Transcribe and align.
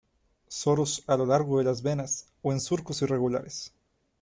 Soros 0.47 1.03
a 1.05 1.15
lo 1.15 1.27
largo 1.27 1.59
de 1.59 1.63
las 1.63 1.83
venas 1.83 2.25
o 2.41 2.51
en 2.51 2.59
surcos 2.59 3.03
irregulares. 3.03 3.71